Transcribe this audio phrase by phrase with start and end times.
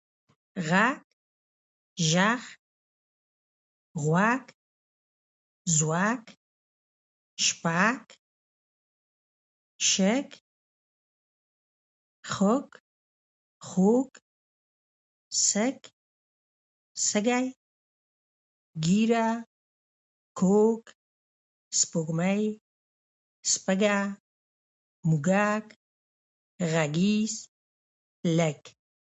[0.67, 0.87] غه،
[2.09, 2.43] ژغ،
[4.03, 4.43] غوږ،
[5.75, 6.25] ژوک،
[7.45, 8.03] شپږ،
[9.89, 10.29] شرک،
[12.31, 12.67] خوږ،
[13.67, 14.11] خووږ،
[15.47, 15.79] سک،
[17.07, 17.45] سږی،
[18.85, 19.29] ږیره،
[20.39, 20.81] کوږ،
[21.79, 22.43] سپوږمۍ،
[23.51, 23.97] سپږه،
[25.09, 25.65] موږک،
[26.71, 27.33] غږیز،
[28.39, 28.59] لږ.